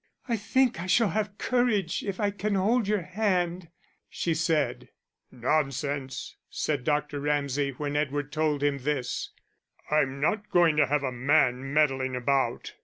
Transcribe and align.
"I 0.27 0.35
think 0.35 0.79
I 0.81 0.87
shall 0.87 1.09
have 1.09 1.37
courage 1.37 2.01
if 2.03 2.19
I 2.19 2.31
can 2.31 2.55
hold 2.55 2.87
your 2.87 3.03
hand," 3.03 3.69
she 4.09 4.33
said. 4.33 4.89
"Nonsense," 5.29 6.37
said 6.49 6.83
Dr. 6.83 7.19
Ramsay, 7.19 7.73
when 7.77 7.95
Edward 7.95 8.31
told 8.31 8.63
him 8.63 8.79
this, 8.79 9.29
"I'm 9.91 10.19
not 10.19 10.49
going 10.49 10.75
to 10.77 10.87
have 10.87 11.03
a 11.03 11.11
man 11.11 11.71
meddling 11.71 12.15
about." 12.15 12.73